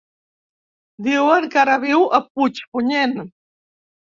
Diuen 1.09 1.45
que 1.55 1.61
ara 1.65 1.75
viu 1.83 2.07
a 2.19 2.23
Puigpunyent. 2.31 3.17